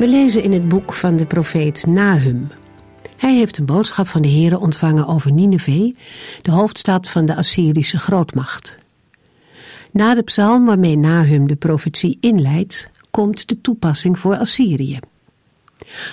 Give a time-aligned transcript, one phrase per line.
[0.00, 2.48] We lezen in het boek van de profeet Nahum.
[3.16, 5.94] Hij heeft een boodschap van de Heere ontvangen over Nineveh,
[6.42, 8.76] de hoofdstad van de Assyrische grootmacht.
[9.92, 14.98] Na de psalm waarmee Nahum de profetie inleidt, komt de toepassing voor Assyrië.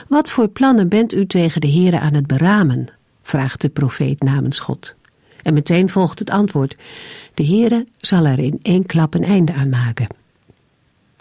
[0.08, 2.88] Wat voor plannen bent u tegen de Heere aan het beramen?
[3.22, 4.96] vraagt de profeet namens God.
[5.44, 6.76] En meteen volgt het antwoord:
[7.34, 10.08] De Heere zal er in één klap een einde aan maken.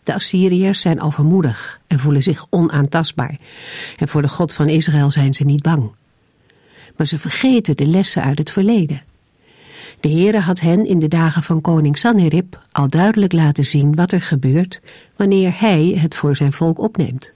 [0.07, 3.37] De Assyriërs zijn overmoedig en voelen zich onaantastbaar.
[3.97, 5.91] En voor de God van Israël zijn ze niet bang.
[6.97, 9.03] Maar ze vergeten de lessen uit het verleden.
[10.01, 14.13] De Heere had hen in de dagen van koning Sanherib al duidelijk laten zien wat
[14.13, 14.81] er gebeurt
[15.17, 17.33] wanneer hij het voor zijn volk opneemt.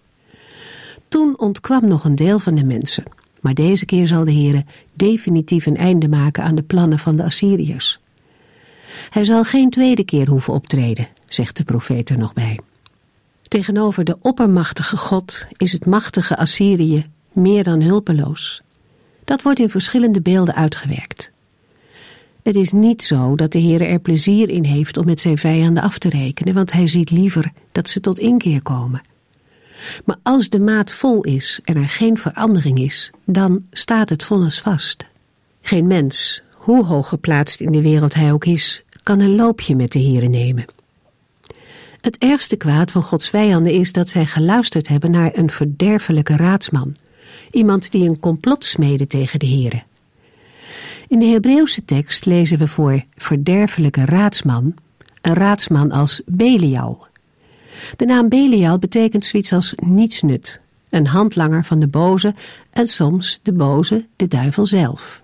[1.09, 3.05] Toen ontkwam nog een deel van de mensen,
[3.41, 7.25] maar deze keer zal de Heere definitief een einde maken aan de plannen van de
[7.25, 8.01] Assyriërs.
[9.11, 12.61] Hij zal geen tweede keer hoeven optreden, zegt de profeet er nog bij.
[13.43, 18.63] Tegenover de oppermachtige God is het machtige Assyrië meer dan hulpeloos.
[19.25, 21.33] Dat wordt in verschillende beelden uitgewerkt.
[22.43, 25.83] Het is niet zo dat de Heer er plezier in heeft om met zijn vijanden
[25.83, 29.03] af te rekenen, want hij ziet liever dat ze tot inkeer komen.
[30.05, 34.61] Maar als de maat vol is en er geen verandering is, dan staat het vonnis
[34.61, 35.07] vast.
[35.63, 39.93] Geen mens, hoe hoog geplaatst in de wereld hij ook is, kan een loopje met
[39.93, 40.65] de Heeren nemen.
[42.01, 46.95] Het ergste kwaad van Gods vijanden is dat zij geluisterd hebben naar een verderfelijke raadsman,
[47.51, 49.85] iemand die een complot smeden tegen de Heeren.
[51.09, 54.75] In de Hebreeuwse tekst lezen we voor verderfelijke raadsman
[55.21, 57.07] een raadsman als Belial.
[57.97, 62.35] De naam Belial betekent zoiets als nietsnut, een handlanger van de boze
[62.71, 65.23] en soms de boze, de duivel zelf.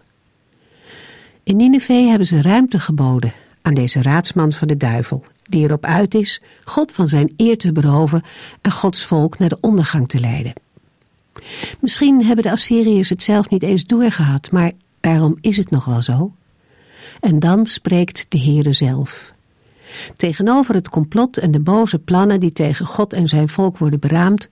[1.42, 3.32] In Nineveh hebben ze ruimte geboden
[3.62, 7.72] aan deze raadsman van de duivel, die erop uit is God van zijn eer te
[7.72, 8.22] beroven
[8.60, 10.52] en Gods volk naar de ondergang te leiden.
[11.80, 16.02] Misschien hebben de Assyriërs het zelf niet eens doorgehad, maar daarom is het nog wel
[16.02, 16.32] zo.
[17.20, 19.34] En dan spreekt de Heere zelf.
[20.16, 24.48] Tegenover het complot en de boze plannen die tegen God en zijn volk worden beraamd,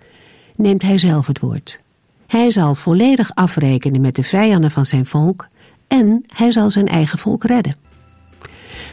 [0.57, 1.81] neemt hij zelf het woord.
[2.27, 5.49] Hij zal volledig afrekenen met de vijanden van zijn volk
[5.89, 7.77] en hij zal zijn eigen volk redden.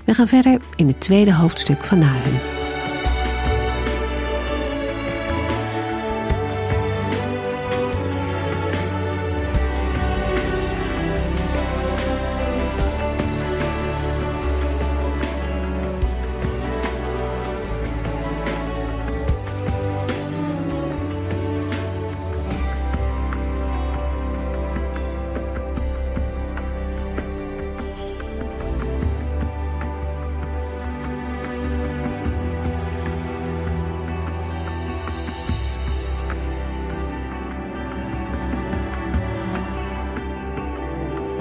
[0.06, 2.60] We gaan verder in het tweede hoofdstuk van Naren.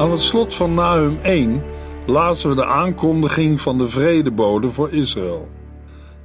[0.00, 1.62] Aan het slot van Nahum 1
[2.06, 5.48] lazen we de aankondiging van de vredebode voor Israël.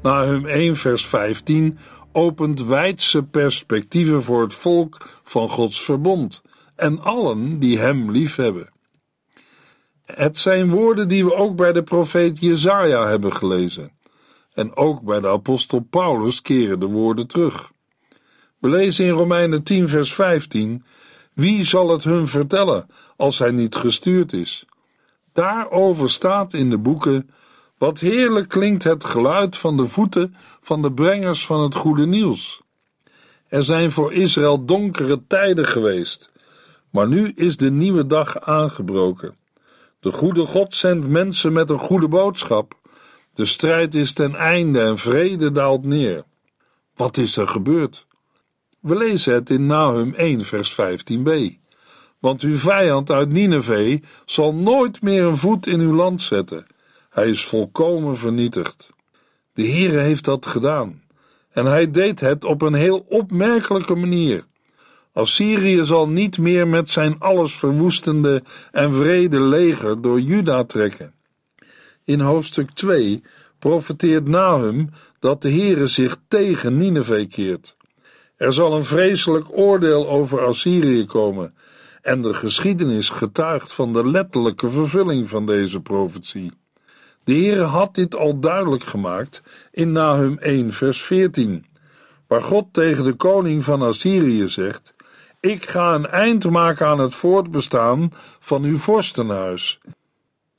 [0.02, 1.78] Nahum 1 vers 15
[2.12, 6.42] opent wijdse perspectieven voor het volk van Gods verbond
[6.76, 8.70] en allen die hem liefhebben.
[10.06, 13.92] Het zijn woorden die we ook bij de profeet Jezaja hebben gelezen.
[14.54, 17.72] En ook bij de apostel Paulus keren de woorden terug.
[18.60, 20.84] We lezen in Romeinen 10 vers 15
[21.36, 24.66] wie zal het hun vertellen als hij niet gestuurd is?
[25.34, 27.30] Daarover staat in de boeken:
[27.78, 32.62] Wat heerlijk klinkt het geluid van de voeten van de brengers van het goede nieuws.
[33.48, 36.32] Er zijn voor Israël donkere tijden geweest,
[36.90, 39.38] maar nu is de nieuwe dag aangebroken.
[40.00, 42.80] De goede God zendt mensen met een goede boodschap.
[43.34, 46.24] De strijd is ten einde en vrede daalt neer.
[46.96, 48.06] Wat is er gebeurd?
[48.80, 51.65] We lezen het in Nahum 1, vers 15b.
[52.26, 56.66] Want uw vijand uit Nineveh zal nooit meer een voet in uw land zetten.
[57.10, 58.90] Hij is volkomen vernietigd.
[59.54, 61.02] De Heere heeft dat gedaan.
[61.52, 64.46] En hij deed het op een heel opmerkelijke manier.
[65.14, 71.14] Assyrië zal niet meer met zijn alles verwoestende en vrede leger door Juda trekken.
[72.04, 73.24] In hoofdstuk 2
[73.60, 74.90] profeteert Nahum
[75.20, 77.76] dat de Heere zich tegen Nineveh keert.
[78.38, 81.54] Er zal een vreselijk oordeel over Assyrië komen,
[82.06, 86.52] en de geschiedenis getuigt van de letterlijke vervulling van deze profetie.
[87.24, 89.42] De Heere had dit al duidelijk gemaakt
[89.72, 91.66] in Nahum 1 vers 14,
[92.28, 94.94] waar God tegen de koning van Assyrië zegt:
[95.40, 99.80] Ik ga een eind maken aan het voortbestaan van uw vorstenhuis.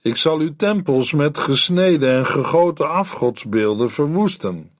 [0.02, 4.70] Ik zal uw tempels met gesneden en gegoten afgodsbeelden verwoesten.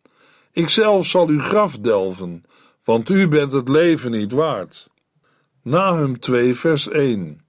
[0.53, 2.45] Ikzelf zal uw graf delven,
[2.85, 4.89] want u bent het leven niet waard.
[5.67, 7.41] Nahum 2 vers 1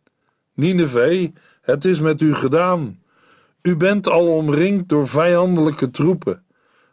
[0.53, 1.29] Nineveh,
[1.61, 2.99] het is met u gedaan.
[3.61, 6.43] U bent al omringd door vijandelijke troepen.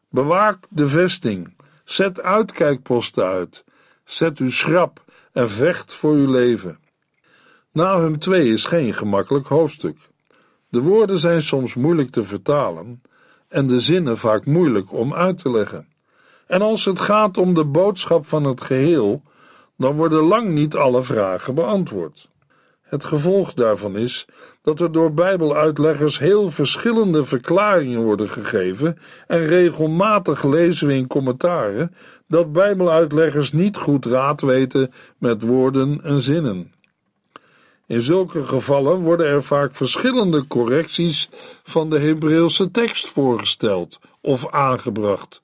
[0.09, 3.65] Bewaak de vesting, zet uitkijkposten uit,
[4.05, 6.79] zet u schrap en vecht voor uw leven.
[7.73, 9.99] Nahum 2 is geen gemakkelijk hoofdstuk.
[10.69, 13.03] De woorden zijn soms moeilijk te vertalen
[13.49, 15.89] en de zinnen vaak moeilijk om uit te leggen.
[16.47, 19.23] En als het gaat om de boodschap van het geheel,
[19.77, 22.29] dan worden lang niet alle vragen beantwoord.
[22.85, 24.27] Het gevolg daarvan is
[24.63, 31.95] dat er door Bijbeluitleggers heel verschillende verklaringen worden gegeven en regelmatig lezen we in commentaren
[32.29, 36.73] dat Bijbeluitleggers niet goed raad weten met woorden en zinnen.
[37.87, 41.29] In zulke gevallen worden er vaak verschillende correcties
[41.63, 45.43] van de Hebreeuwse tekst voorgesteld of aangebracht,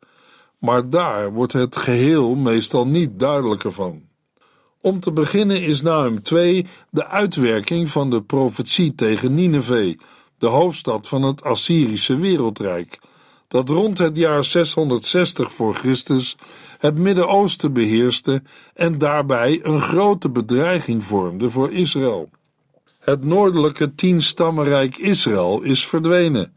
[0.59, 4.09] maar daar wordt het geheel meestal niet duidelijker van.
[4.83, 9.99] Om te beginnen is Nahum 2 de uitwerking van de profetie tegen Nineveh,
[10.39, 12.99] de hoofdstad van het Assyrische wereldrijk,
[13.49, 16.37] dat rond het jaar 660 voor Christus
[16.79, 18.43] het Midden-Oosten beheerste
[18.75, 22.31] en daarbij een grote bedreiging vormde voor Israël.
[22.99, 26.55] Het noordelijke tienstammenrijk Israël is verdwenen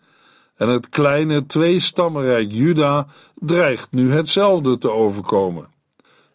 [0.55, 5.72] en het kleine tweestammenrijk Juda dreigt nu hetzelfde te overkomen.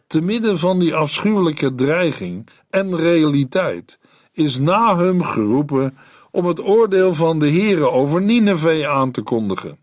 [0.09, 3.99] Te midden van die afschuwelijke dreiging en realiteit
[4.31, 5.97] is Nahum geroepen
[6.31, 9.77] om het oordeel van de Heere over Nineveh aan te kondigen.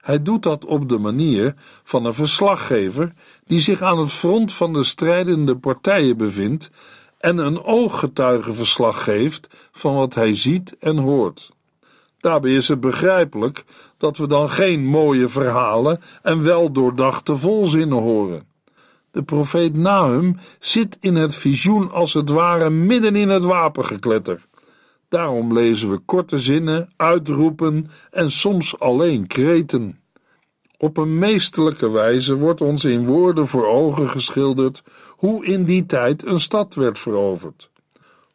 [0.00, 3.12] Hij doet dat op de manier van een verslaggever
[3.46, 6.70] die zich aan het front van de strijdende partijen bevindt
[7.18, 11.50] en een ooggetuigenverslag geeft van wat hij ziet en hoort.
[12.20, 13.64] Daarbij is het begrijpelijk
[13.98, 18.52] dat we dan geen mooie verhalen en wel doordachte volzinnen horen.
[19.14, 24.46] De profeet Nahum zit in het visioen als het ware midden in het wapengekletter.
[25.08, 30.00] Daarom lezen we korte zinnen, uitroepen en soms alleen kreten.
[30.78, 36.26] Op een meesterlijke wijze wordt ons in woorden voor ogen geschilderd hoe in die tijd
[36.26, 37.70] een stad werd veroverd.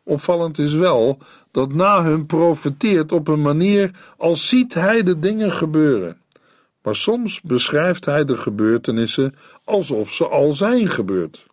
[0.04, 1.18] Opvallend is wel
[1.52, 6.18] dat Nahum profeteert op een manier als ziet hij de dingen gebeuren
[6.90, 9.36] maar soms beschrijft hij de gebeurtenissen
[9.70, 11.46] alsof ze al zijn gebeurd.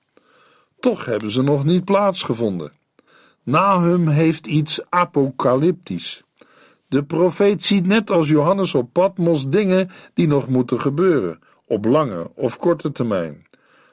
[0.80, 2.72] Toch hebben ze nog niet plaatsgevonden.
[3.42, 6.22] Nahum heeft iets apocalyptisch.
[6.88, 12.30] De profeet ziet net als Johannes op Patmos dingen die nog moeten gebeuren, op lange
[12.34, 13.46] of korte termijn.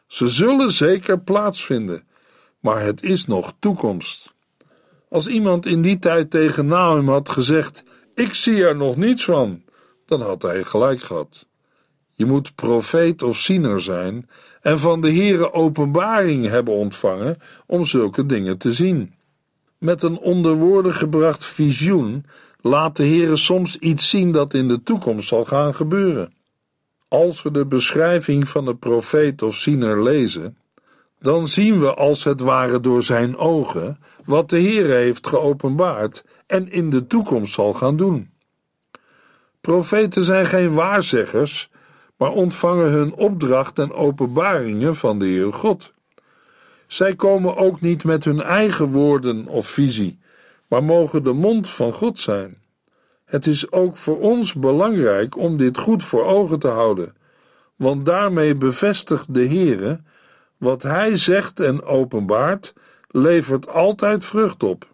[0.08, 2.08] Ze zullen zeker plaatsvinden,
[2.60, 4.34] maar het is nog toekomst.
[5.10, 7.84] Als iemand in die tijd tegen Nahum had gezegd:
[8.16, 9.64] Ik zie er nog niets van,
[10.06, 11.48] dan had hij gelijk gehad.
[12.16, 14.30] Je moet profeet of ziener zijn
[14.62, 19.14] en van de Heere openbaring hebben ontvangen om zulke dingen te zien.
[19.78, 22.26] Met een onder woorden gebracht visioen
[22.62, 26.34] laat de Heere soms iets zien dat in de toekomst zal gaan gebeuren.
[27.08, 30.58] Als we de beschrijving van de profeet of ziener lezen,
[31.20, 36.72] dan zien we als het ware door zijn ogen wat de Heere heeft geopenbaard en
[36.72, 38.32] in de toekomst zal gaan doen.
[39.62, 41.70] Profeten zijn geen waarzeggers,
[42.24, 45.94] maar ontvangen hun opdracht en openbaringen van de Heer God.
[46.88, 50.20] Zij komen ook niet met hun eigen woorden of visie,
[50.68, 52.58] maar mogen de mond van God zijn.
[53.26, 57.16] Het is ook voor ons belangrijk om dit goed voor ogen te houden,
[57.76, 60.00] want daarmee bevestigt de Heere
[60.58, 62.74] wat Hij zegt en openbaart,
[63.08, 64.88] levert altijd vrucht op.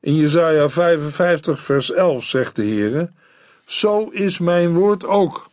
[0.00, 3.10] In Jesaja 55 vers 11 zegt de Heere
[3.66, 5.45] zo is mijn woord ook.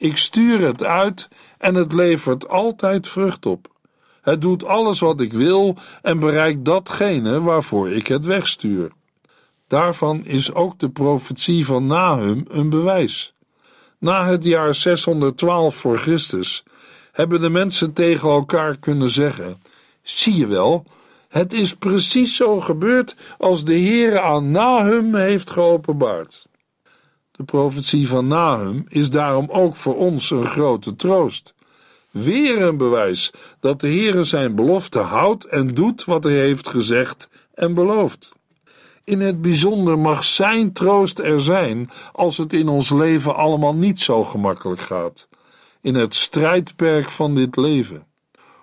[0.00, 1.28] Ik stuur het uit
[1.58, 3.68] en het levert altijd vrucht op.
[4.22, 8.90] Het doet alles wat ik wil en bereikt datgene waarvoor ik het wegstuur.
[9.68, 13.34] Daarvan is ook de profetie van Nahum een bewijs.
[13.98, 16.62] Na het jaar 612 voor Christus
[17.12, 19.62] hebben de mensen tegen elkaar kunnen zeggen:
[20.02, 20.84] Zie je wel,
[21.28, 26.48] het is precies zo gebeurd als de Heere aan Nahum heeft geopenbaard.
[27.40, 31.54] De profetie van Nahum is daarom ook voor ons een grote troost.
[32.10, 37.28] Weer een bewijs dat de Heere zijn belofte houdt en doet wat hij heeft gezegd
[37.54, 38.32] en beloofd.
[39.04, 44.00] In het bijzonder mag zijn troost er zijn als het in ons leven allemaal niet
[44.00, 45.28] zo gemakkelijk gaat.
[45.80, 48.06] In het strijdperk van dit leven.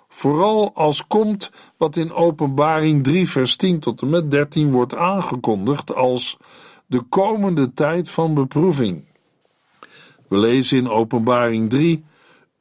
[0.07, 5.95] Vooral als komt wat in Openbaring 3, vers 10 tot en met 13 wordt aangekondigd
[5.95, 6.37] als
[6.87, 9.05] de komende tijd van beproeving.
[10.27, 12.05] We lezen in Openbaring 3: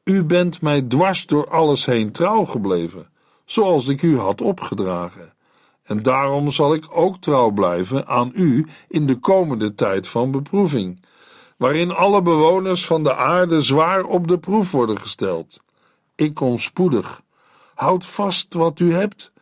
[0.05, 3.09] U bent mij dwars door alles heen trouw gebleven,
[3.45, 5.35] zoals ik u had opgedragen.
[5.83, 11.01] En daarom zal ik ook trouw blijven aan u in de komende tijd van beproeving,
[11.57, 15.61] waarin alle bewoners van de aarde zwaar op de proef worden gesteld.
[16.15, 17.23] Ik kom spoedig.
[17.75, 19.33] Houd vast wat u hebt.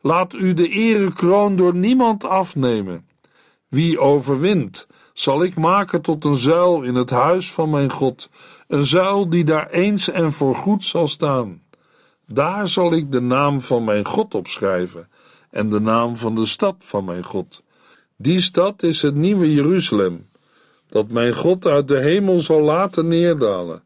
[0.00, 3.05] Laat u de erekroon door niemand afnemen.
[3.76, 8.28] Wie overwint, zal ik maken tot een zuil in het huis van mijn God,
[8.68, 11.62] een zuil die daar eens en voorgoed zal staan.
[12.26, 15.08] Daar zal ik de naam van mijn God opschrijven
[15.50, 17.62] en de naam van de stad van mijn God.
[18.16, 20.28] Die stad is het nieuwe Jeruzalem,
[20.88, 23.82] dat mijn God uit de hemel zal laten neerdalen.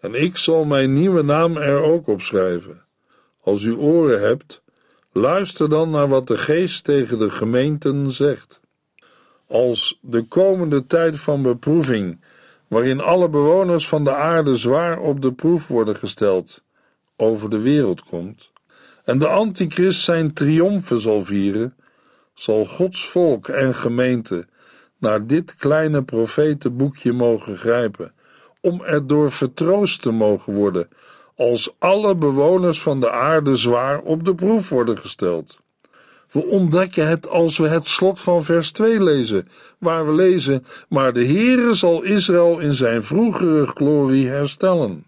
[0.00, 2.82] En ik zal mijn nieuwe naam er ook op schrijven.
[3.40, 4.62] Als u oren hebt,
[5.12, 8.60] luister dan naar wat de geest tegen de gemeenten zegt.
[9.48, 12.20] Als de komende tijd van beproeving,
[12.66, 16.62] waarin alle bewoners van de aarde zwaar op de proef worden gesteld,
[17.16, 18.52] over de wereld komt,
[19.04, 21.76] en de antichrist zijn triomfen zal vieren,
[22.34, 24.46] zal Gods volk en gemeente
[24.98, 28.12] naar dit kleine profetenboekje mogen grijpen,
[28.60, 30.88] om erdoor vertroost te mogen worden,
[31.36, 35.58] als alle bewoners van de aarde zwaar op de proef worden gesteld.
[36.30, 41.12] We ontdekken het als we het slot van vers 2 lezen, waar we lezen: Maar
[41.12, 45.04] de Heere zal Israël in zijn vroegere glorie herstellen.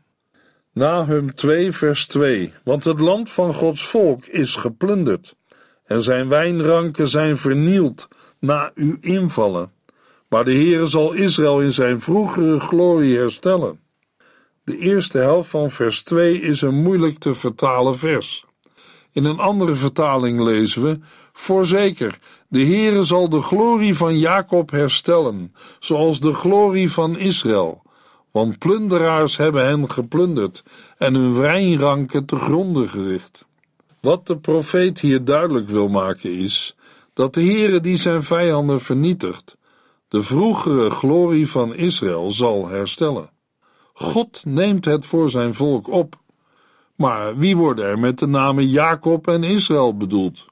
[0.72, 5.36] Nahum 2, vers 2: Want het land van Gods volk is geplunderd,
[5.84, 8.08] en zijn wijnranken zijn vernield
[8.38, 9.72] na uw invallen.
[10.28, 13.80] Maar de Heere zal Israël in zijn vroegere glorie herstellen.
[14.64, 18.44] De eerste helft van vers 2 is een moeilijk te vertalen vers.
[19.12, 20.98] In een andere vertaling lezen we:
[21.32, 27.82] Voorzeker, de Heere zal de glorie van Jacob herstellen, zoals de glorie van Israël.
[28.30, 30.62] Want plunderaars hebben hen geplunderd
[30.98, 33.46] en hun wijnranken te gronden gericht.
[34.00, 36.76] Wat de profeet hier duidelijk wil maken is
[37.12, 39.56] dat de Heere die zijn vijanden vernietigt,
[40.08, 43.30] de vroegere glorie van Israël zal herstellen.
[43.92, 46.19] God neemt het voor zijn volk op.
[47.00, 50.46] Maar wie worden er met de namen Jacob en Israël bedoeld?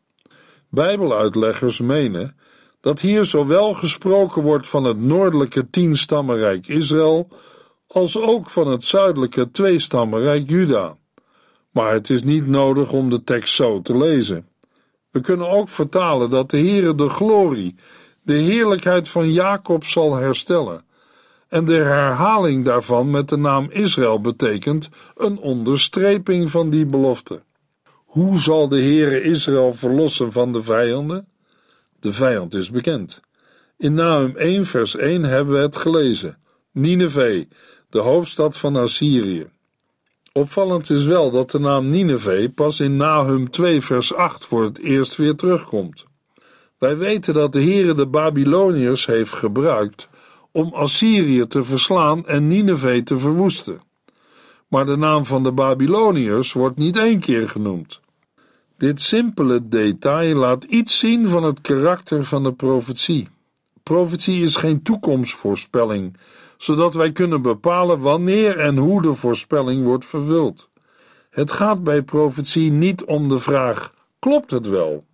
[0.68, 2.36] Bijbeluitleggers menen
[2.80, 7.28] dat hier zowel gesproken wordt van het noordelijke tienstammenrijk Israël
[7.86, 10.96] als ook van het zuidelijke tweestammenrijk Juda.
[11.70, 14.48] Maar het is niet nodig om de tekst zo te lezen.
[15.10, 17.74] We kunnen ook vertalen dat de Heere de glorie,
[18.22, 20.84] de heerlijkheid van Jacob zal herstellen.
[21.48, 27.42] En de herhaling daarvan met de naam Israël betekent een onderstreping van die belofte.
[28.04, 31.28] Hoe zal de Heere Israël verlossen van de vijanden?
[32.00, 33.20] De vijand is bekend.
[33.76, 36.38] In Nahum 1 vers 1 hebben we het gelezen.
[36.72, 37.44] Nineveh,
[37.90, 39.46] de hoofdstad van Assyrië.
[40.32, 44.78] Opvallend is wel dat de naam Nineveh pas in Nahum 2 vers 8 voor het
[44.78, 46.04] eerst weer terugkomt.
[46.78, 50.08] Wij weten dat de Heere de Babyloniërs heeft gebruikt
[50.58, 53.80] om Assyrië te verslaan en Nineveh te verwoesten.
[54.68, 58.00] Maar de naam van de Babyloniërs wordt niet één keer genoemd.
[58.76, 63.28] Dit simpele detail laat iets zien van het karakter van de profetie.
[63.82, 66.16] Profetie is geen toekomstvoorspelling,
[66.56, 70.68] zodat wij kunnen bepalen wanneer en hoe de voorspelling wordt vervuld.
[71.30, 75.04] Het gaat bij profetie niet om de vraag: klopt het wel?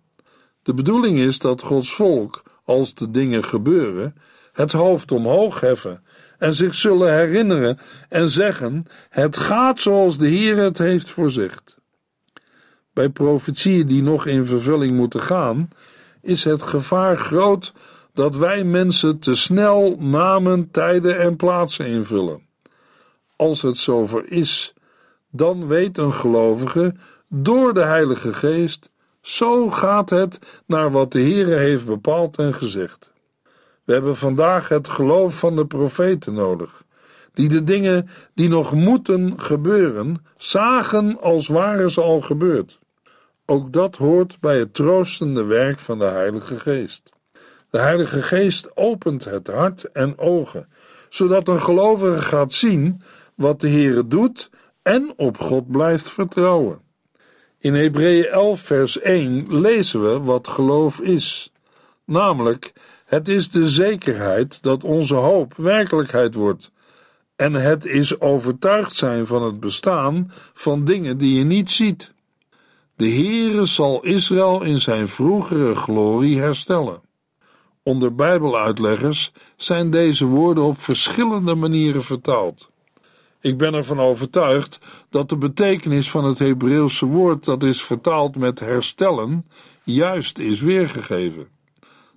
[0.63, 4.15] De bedoeling is dat Gods volk, als de dingen gebeuren,
[4.55, 6.03] het hoofd omhoog heffen
[6.37, 11.77] en zich zullen herinneren en zeggen: Het gaat zoals de Heer het heeft voorzegd.
[12.93, 15.69] Bij profetieën die nog in vervulling moeten gaan,
[16.21, 17.73] is het gevaar groot
[18.13, 22.47] dat wij mensen te snel namen, tijden en plaatsen invullen.
[23.35, 24.73] Als het zover is,
[25.31, 26.95] dan weet een gelovige
[27.29, 28.89] door de Heilige Geest:
[29.21, 33.13] zo gaat het naar wat de Heere heeft bepaald en gezegd.
[33.85, 36.83] We hebben vandaag het geloof van de profeten nodig,
[37.33, 42.79] die de dingen die nog moeten gebeuren, zagen als waren ze al gebeurd.
[43.45, 47.09] Ook dat hoort bij het troostende werk van de Heilige Geest.
[47.69, 50.67] De Heilige Geest opent het hart en ogen,
[51.09, 53.01] zodat een gelovige gaat zien
[53.35, 54.49] wat de Heere doet
[54.81, 56.81] en op God blijft vertrouwen.
[57.59, 61.51] In Hebreeën 11, vers 1 lezen we wat geloof is.
[62.05, 62.73] Namelijk,
[63.05, 66.71] het is de zekerheid dat onze hoop werkelijkheid wordt.
[67.35, 72.13] En het is overtuigd zijn van het bestaan van dingen die je niet ziet.
[72.95, 77.01] De Heere zal Israël in zijn vroegere glorie herstellen.
[77.83, 82.69] Onder Bijbeluitleggers zijn deze woorden op verschillende manieren vertaald.
[83.41, 88.59] Ik ben ervan overtuigd dat de betekenis van het Hebreeuwse woord dat is vertaald met
[88.59, 89.47] herstellen
[89.83, 91.54] juist is weergegeven.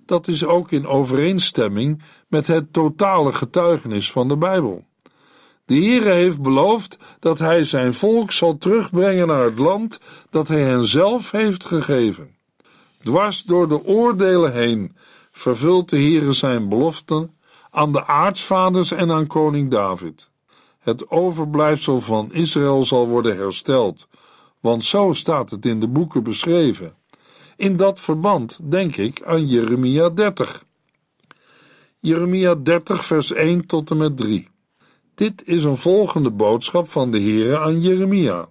[0.09, 4.85] Dat is ook in overeenstemming met het totale getuigenis van de Bijbel.
[5.65, 9.99] De Heere heeft beloofd dat hij zijn volk zal terugbrengen naar het land
[10.29, 12.35] dat hij hen zelf heeft gegeven.
[13.03, 14.95] Dwars door de oordelen heen
[15.31, 17.35] vervult de Heere zijn beloften
[17.71, 20.29] aan de aartsvaders en aan koning David.
[20.79, 24.07] Het overblijfsel van Israël zal worden hersteld,
[24.59, 26.97] want zo staat het in de boeken beschreven.
[27.59, 30.63] In dat verband denk ik aan Jeremia 30.
[31.99, 34.47] Jeremia 30, vers 1 tot en met 3.
[35.15, 38.49] Dit is een volgende boodschap van de Heere aan Jeremia.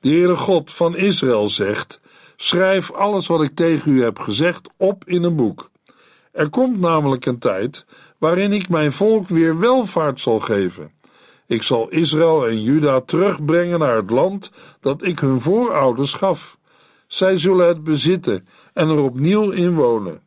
[0.00, 2.00] De Heere God van Israël zegt:
[2.36, 5.70] Schrijf alles wat ik tegen u heb gezegd op in een boek.
[6.32, 7.86] Er komt namelijk een tijd
[8.18, 10.92] waarin ik mijn volk weer welvaart zal geven.
[11.46, 16.60] Ik zal Israël en Juda terugbrengen naar het land dat ik hun voorouders gaf.
[17.12, 20.22] Zij zullen het bezitten en er opnieuw inwonen.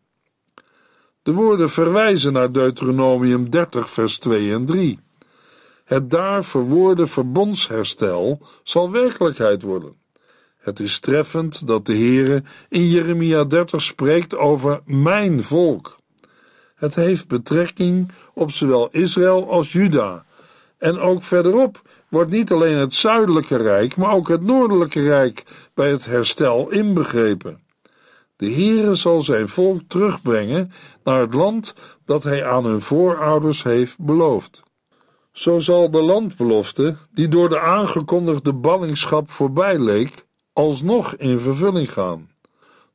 [1.23, 4.99] De woorden verwijzen naar Deuteronomium 30, vers 2 en 3.
[5.83, 9.95] Het daar verwoorde verbondsherstel zal werkelijkheid worden.
[10.57, 15.97] Het is treffend dat de Heere in Jeremia 30 spreekt over mijn volk.
[16.75, 20.25] Het heeft betrekking op zowel Israël als Juda.
[20.77, 21.81] En ook verderop
[22.15, 27.59] wordt niet alleen het zuidelijke rijk, maar ook het noordelijke rijk bij het herstel inbegrepen.
[28.35, 30.71] De Heere zal zijn volk terugbrengen
[31.03, 31.75] naar het land
[32.05, 34.63] dat hij aan hun voorouders heeft beloofd.
[35.31, 42.29] Zo zal de landbelofte, die door de aangekondigde ballingschap voorbij leek, alsnog in vervulling gaan.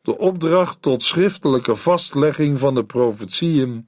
[0.02, 3.86] De opdracht tot schriftelijke vastlegging van de profetieën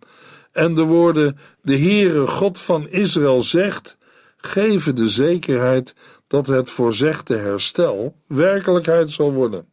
[0.52, 4.00] en de woorden: De Heere God van Israël zegt,
[4.46, 5.94] geven de zekerheid
[6.26, 9.66] dat het voorzegde herstel werkelijkheid zal worden.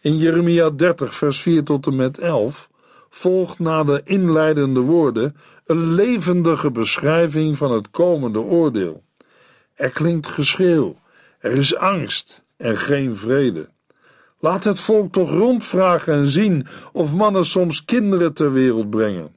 [0.00, 2.70] In Jeremia 30, vers 4 tot en met 11
[3.10, 9.02] volgt na de inleidende woorden een levendige beschrijving van het komende oordeel.
[9.74, 10.98] Er klinkt geschreeuw,
[11.38, 13.68] er is angst en geen vrede.
[14.40, 19.36] Laat het volk toch rondvragen en zien of mannen soms kinderen ter wereld brengen.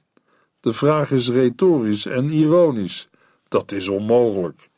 [0.60, 3.10] De vraag is retorisch en ironisch.
[3.52, 4.70] Dat is onmogelijk.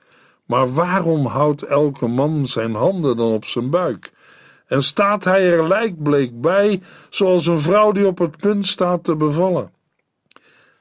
[0.45, 4.11] Maar waarom houdt elke man zijn handen dan op zijn buik?
[4.65, 9.15] En staat hij er lijkbleek bij, zoals een vrouw die op het punt staat te
[9.15, 9.71] bevallen?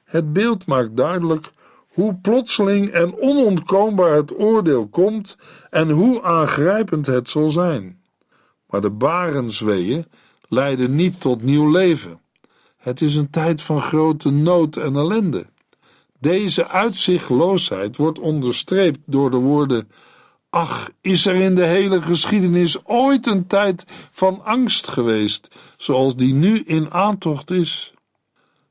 [0.04, 1.52] Het beeld maakt duidelijk
[1.88, 5.36] hoe plotseling en onontkoombaar het oordeel komt
[5.70, 8.02] en hoe aangrijpend het zal zijn.
[8.66, 10.06] Maar de barensweeën
[10.48, 12.20] leiden niet tot nieuw leven.
[12.76, 15.51] Het is een tijd van grote nood en ellende.
[16.22, 19.90] Deze uitzichtloosheid wordt onderstreept door de woorden:
[20.50, 26.34] Ach, is er in de hele geschiedenis ooit een tijd van angst geweest, zoals die
[26.34, 27.94] nu in aantocht is?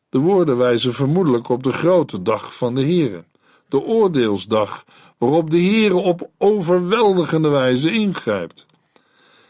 [0.10, 3.24] De woorden wijzen vermoedelijk op de grote dag van de Heere,
[3.68, 4.84] de oordeelsdag,
[5.18, 8.66] waarop de Heere op overweldigende wijze ingrijpt.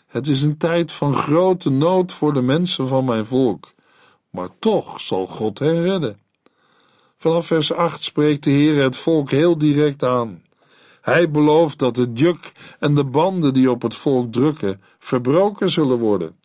[0.07, 3.71] Het is een tijd van grote nood voor de mensen van mijn volk,
[4.29, 6.19] maar toch zal God hen redden.
[7.21, 10.43] Vanaf vers 8 spreekt de Heer het volk heel direct aan.
[11.01, 15.97] Hij belooft dat het juk en de banden die op het volk drukken verbroken zullen
[15.97, 16.35] worden.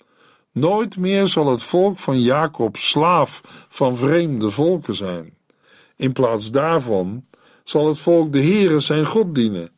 [0.53, 5.35] Nooit meer zal het volk van Jacob slaaf van vreemde volken zijn.
[5.97, 7.25] In plaats daarvan
[7.65, 9.71] zal het volk de Heere zijn God dienen.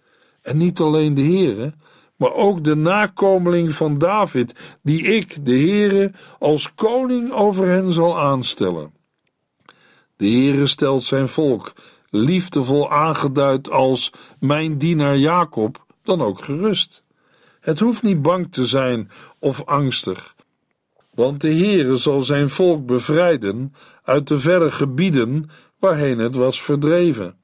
[0.42, 1.74] En niet alleen de Heere,
[2.16, 8.18] maar ook de nakomeling van David, die ik, de Heere, als koning over hen zal
[8.18, 8.97] aanstellen.
[10.18, 11.72] De Heere stelt zijn volk,
[12.10, 17.02] liefdevol aangeduid als mijn dienaar Jacob, dan ook gerust.
[17.60, 20.34] Het hoeft niet bang te zijn of angstig,
[21.14, 27.36] want de Heere zal zijn volk bevrijden uit de verre gebieden waarheen het was verdreven.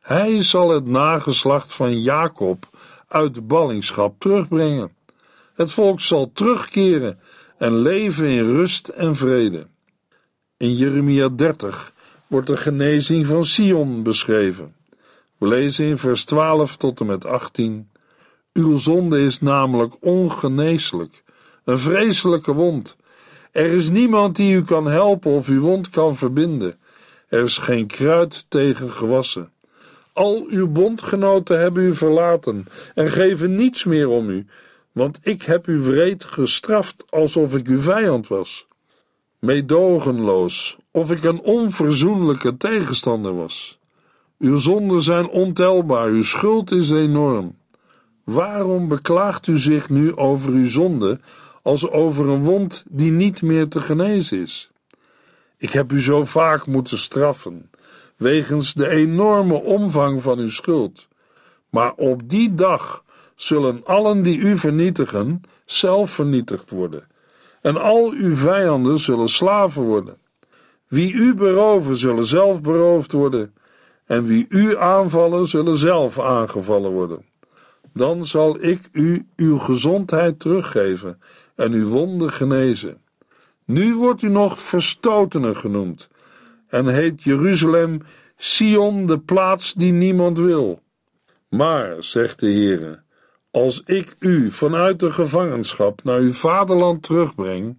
[0.00, 2.70] Hij zal het nageslacht van Jacob
[3.08, 4.96] uit de ballingschap terugbrengen.
[5.54, 7.20] Het volk zal terugkeren
[7.58, 9.66] en leven in rust en vrede.
[10.56, 11.92] In Jeremia 30
[12.32, 14.74] wordt de genezing van Sion beschreven.
[15.38, 17.90] We lezen in vers 12 tot en met 18:
[18.52, 21.22] Uw zonde is namelijk ongeneeslijk,
[21.64, 22.96] een vreselijke wond.
[23.50, 26.78] Er is niemand die u kan helpen of uw wond kan verbinden.
[27.28, 29.52] Er is geen kruid tegen gewassen.
[30.12, 32.64] Al uw bondgenoten hebben u verlaten
[32.94, 34.46] en geven niets meer om u,
[34.92, 38.66] want ik heb u wreed gestraft alsof ik uw vijand was.
[39.38, 43.78] Meedogenloos, of ik een onverzoenlijke tegenstander was.
[44.38, 47.56] Uw zonden zijn ontelbaar, uw schuld is enorm.
[48.24, 51.20] Waarom beklaagt u zich nu over uw zonde
[51.62, 54.70] als over een wond die niet meer te genezen is?
[55.58, 57.70] Ik heb u zo vaak moeten straffen,
[58.16, 61.08] wegens de enorme omvang van uw schuld.
[61.70, 67.06] Maar op die dag zullen allen die u vernietigen, zelf vernietigd worden,
[67.60, 70.16] en al uw vijanden zullen slaven worden.
[70.92, 73.54] Wie u beroven, zullen zelf beroofd worden,
[74.06, 77.24] en wie u aanvallen, zullen zelf aangevallen worden.
[77.92, 81.20] Dan zal ik u uw gezondheid teruggeven
[81.54, 83.00] en uw wonden genezen.
[83.64, 86.08] Nu wordt u nog verstotene genoemd
[86.68, 88.02] en heet Jeruzalem
[88.36, 90.82] Sion, de plaats die niemand wil.
[91.48, 93.02] Maar, zegt de Heere,
[93.50, 97.78] als ik u vanuit de gevangenschap naar uw vaderland terugbreng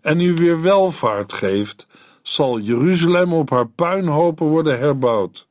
[0.00, 1.86] en u weer welvaart geeft,
[2.28, 5.46] zal Jeruzalem op haar puinhopen worden herbouwd.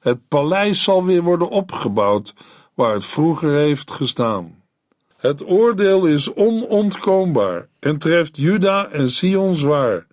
[0.00, 2.34] Het paleis zal weer worden opgebouwd
[2.74, 4.62] waar het vroeger heeft gestaan.
[5.16, 10.06] Het oordeel is onontkoombaar en treft Juda en Sion zwaar,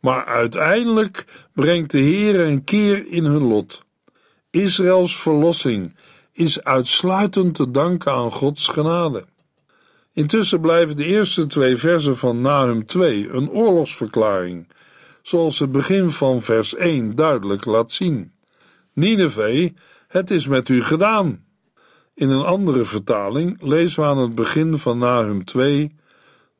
[0.00, 3.84] maar uiteindelijk brengt de Heer een keer in hun lot.
[4.50, 5.94] Israëls verlossing
[6.32, 9.24] is uitsluitend te danken aan Gods genade.
[10.12, 14.66] Intussen blijven de eerste twee versen van Nahum 2 een oorlogsverklaring,
[15.22, 18.32] zoals het begin van vers 1 duidelijk laat zien.
[18.92, 19.70] Nineveh,
[20.08, 21.44] het is met u gedaan.
[22.14, 25.96] In een andere vertaling lezen we aan het begin van Nahum 2: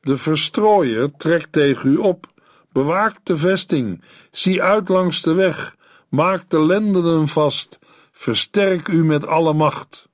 [0.01, 2.31] De verstrooier trekt tegen u op,
[2.71, 5.75] bewaakt de vesting, zie uit langs de weg,
[6.09, 7.79] maak de lendenen vast,
[8.11, 10.09] versterk u met alle macht.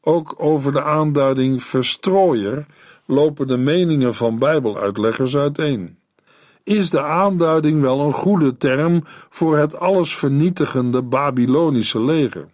[0.00, 2.66] Ook over de aanduiding verstrooier
[3.06, 5.98] lopen de meningen van Bijbeluitleggers uiteen.
[6.66, 12.48] Is de aanduiding wel een goede term voor het allesvernietigende Babylonische leger?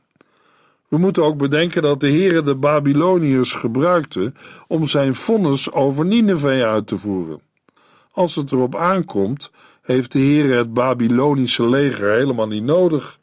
[0.89, 4.33] We moeten ook bedenken dat de Heere de Babyloniërs gebruikte
[4.67, 7.41] om zijn vonnis over Nineveh uit te voeren.
[8.11, 9.51] Als het erop aankomt,
[9.83, 13.19] heeft de Heere het Babylonische leger helemaal niet nodig.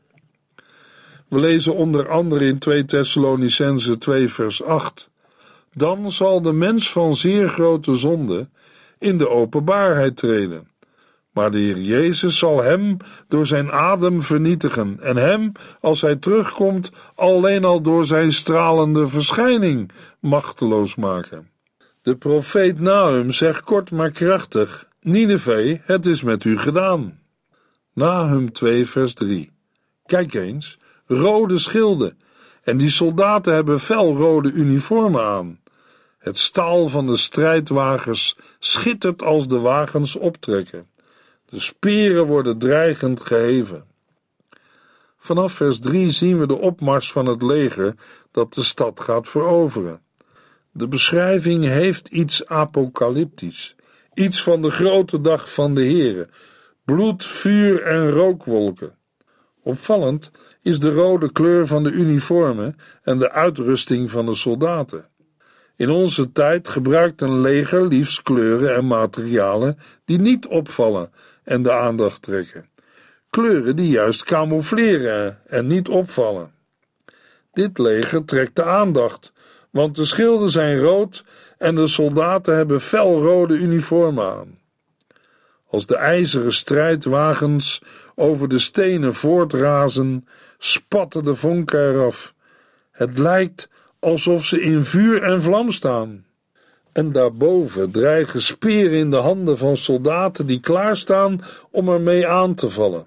[1.27, 5.09] We lezen onder andere in 2 Thessalonicense 2 vers 8
[5.73, 8.47] Dan zal de mens van zeer grote zonde
[8.97, 10.68] in de openbaarheid treden
[11.33, 16.91] maar de Heer Jezus zal hem door zijn adem vernietigen en hem, als hij terugkomt,
[17.15, 21.49] alleen al door zijn stralende verschijning machteloos maken.
[22.01, 27.19] De profeet Nahum zegt kort maar krachtig: Nineveh, het is met u gedaan.
[27.93, 29.51] Nahum 2, vers 3.
[30.05, 32.19] Kijk eens, rode schilden,
[32.63, 35.59] en die soldaten hebben felrode uniformen aan.
[36.17, 40.88] Het staal van de strijdwagens schittert als de wagens optrekken.
[41.49, 43.85] De spieren worden dreigend geheven.
[45.17, 47.95] Vanaf vers 3 zien we de opmars van het leger
[48.31, 50.01] dat de stad gaat veroveren.
[50.71, 53.75] De beschrijving heeft iets apocalyptisch,
[54.13, 56.29] iets van de grote dag van de Here,
[56.85, 58.97] bloed, vuur en rookwolken.
[59.63, 60.31] Opvallend
[60.61, 65.07] is de rode kleur van de uniformen en de uitrusting van de soldaten.
[65.75, 71.11] In onze tijd gebruikt een leger liefst kleuren en materialen die niet opvallen
[71.49, 72.69] en de aandacht trekken.
[73.29, 76.51] Kleuren die juist camoufleren en niet opvallen.
[77.53, 79.31] Dit leger trekt de aandacht,
[79.69, 81.23] want de schilden zijn rood
[81.57, 84.59] en de soldaten hebben felrode uniformen aan.
[85.67, 87.81] Als de ijzeren strijdwagens
[88.15, 92.33] over de stenen voortrazen, spatten de vonken eraf.
[92.91, 96.25] Het lijkt alsof ze in vuur en vlam staan.
[96.91, 101.39] En daarboven dreigen speren in de handen van soldaten die klaarstaan
[101.71, 103.05] om ermee aan te vallen.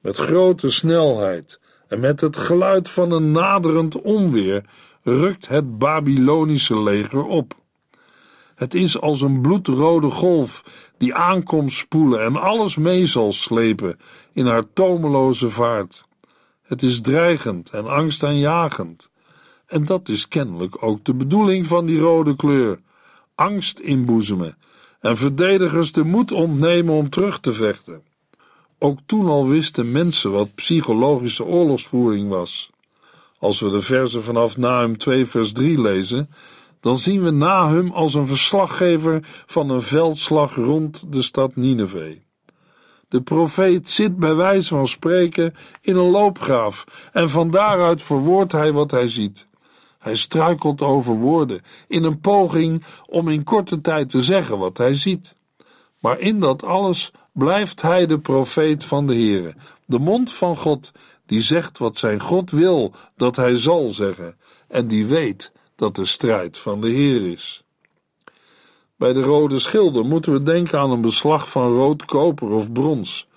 [0.00, 4.64] Met grote snelheid en met het geluid van een naderend onweer
[5.02, 7.54] rukt het Babylonische leger op.
[8.54, 10.64] Het is als een bloedrode golf
[10.98, 13.98] die aankomt spoelen en alles mee zal slepen
[14.32, 16.04] in haar tomeloze vaart.
[16.62, 19.10] Het is dreigend en angstaanjagend.
[19.66, 22.78] En dat is kennelijk ook de bedoeling van die rode kleur:
[23.34, 24.56] angst inboezemen
[25.00, 28.02] en verdedigers de moed ontnemen om terug te vechten.
[28.78, 32.70] Ook toen al wisten mensen wat psychologische oorlogsvoering was.
[33.38, 36.30] Als we de versen vanaf Nahum 2 vers 3 lezen,
[36.80, 42.16] dan zien we Nahum als een verslaggever van een veldslag rond de stad Nineveh.
[43.08, 48.72] De profeet zit bij wijze van spreken in een loopgraaf en van daaruit verwoordt hij
[48.72, 49.46] wat hij ziet.
[50.04, 54.94] Hij struikelt over woorden in een poging om in korte tijd te zeggen wat hij
[54.94, 55.34] ziet.
[55.98, 59.54] Maar in dat alles blijft hij de profeet van de Heere,
[59.86, 60.92] de mond van God,
[61.26, 64.36] die zegt wat zijn God wil dat hij zal zeggen
[64.68, 67.64] en die weet dat de strijd van de Heer is.
[68.96, 73.28] Bij de rode schilder moeten we denken aan een beslag van rood koper of brons.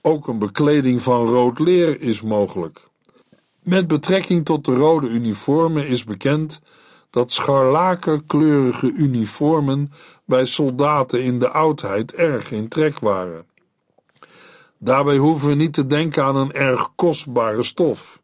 [0.00, 2.88] Ook een bekleding van rood leer is mogelijk.
[3.66, 6.60] Met betrekking tot de rode uniformen is bekend
[7.10, 9.92] dat scharlakenkleurige uniformen
[10.24, 13.46] bij soldaten in de oudheid erg in trek waren.
[14.78, 18.22] Daarbij hoeven we niet te denken aan een erg kostbare stof.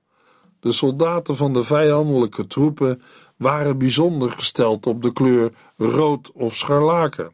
[0.60, 3.02] De soldaten van de vijandelijke troepen
[3.36, 7.32] waren bijzonder gesteld op de kleur rood of scharlaken.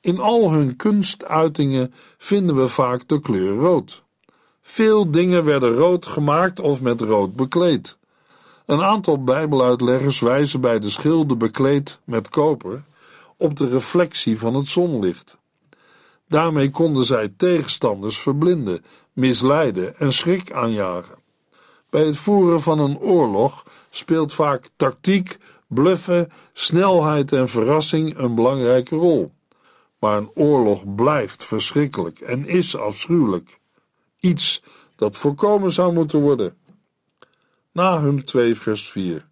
[0.00, 4.03] In al hun kunstuitingen vinden we vaak de kleur rood.
[4.66, 7.98] Veel dingen werden rood gemaakt of met rood bekleed.
[8.66, 12.82] Een aantal Bijbeluitleggers wijzen bij de schilden bekleed met koper
[13.36, 15.36] op de reflectie van het zonlicht.
[16.28, 21.18] Daarmee konden zij tegenstanders verblinden, misleiden en schrik aanjagen.
[21.90, 28.96] Bij het voeren van een oorlog speelt vaak tactiek, bluffen, snelheid en verrassing een belangrijke
[28.96, 29.32] rol.
[29.98, 33.62] Maar een oorlog blijft verschrikkelijk en is afschuwelijk.
[34.24, 34.62] Iets
[34.96, 36.56] dat voorkomen zou moeten worden.
[37.72, 39.26] Nahum 2, vers 4.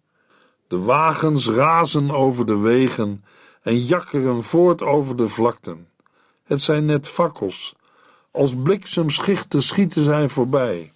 [0.67, 3.25] De wagens razen over de wegen
[3.61, 5.87] en jakkeren voort over de vlakten.
[6.43, 7.75] Het zijn net fakkels.
[8.31, 10.93] Als bliksemschichten schieten zij voorbij.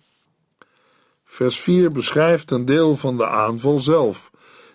[1.25, 4.31] Vers 4 beschrijft een deel van de aanval zelf,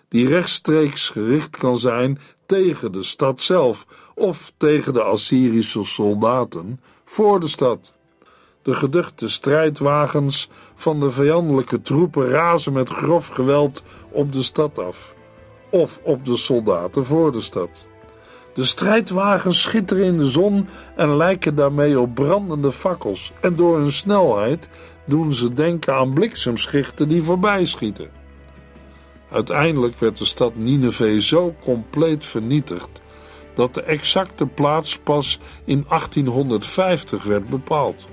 [0.07, 7.39] die rechtstreeks gericht kan zijn tegen de stad zelf of tegen de Assyrische soldaten voor
[7.39, 7.93] de stad.
[8.63, 15.15] De geduchte strijdwagens van de vijandelijke troepen razen met grof geweld op de stad af,
[15.69, 17.87] of op de soldaten voor de stad.
[18.53, 23.91] De strijdwagens schitteren in de zon en lijken daarmee op brandende fakkels, en door hun
[23.91, 24.69] snelheid
[25.05, 28.09] doen ze denken aan bliksemschichten die voorbij schieten.
[29.31, 33.01] Uiteindelijk werd de stad Nineveh zo compleet vernietigd
[33.53, 38.07] dat de exacte plaats pas in 1850 werd bepaald.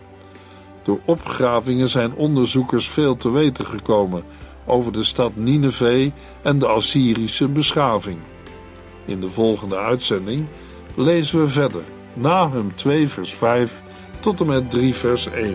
[0.82, 4.22] Door opgravingen zijn onderzoekers veel te weten gekomen
[4.66, 6.12] over de stad Nineveh
[6.42, 8.18] en de Assyrische beschaving.
[9.04, 10.46] In de volgende uitzending
[10.94, 11.82] lezen we verder,
[12.14, 13.82] Nahum 2 vers 5
[14.20, 15.54] tot en met 3 vers 1.